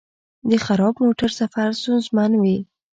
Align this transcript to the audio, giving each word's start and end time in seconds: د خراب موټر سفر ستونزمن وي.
د 0.49 0.51
خراب 0.65 0.93
موټر 1.03 1.29
سفر 1.39 1.67
ستونزمن 1.79 2.31
وي. 2.43 2.57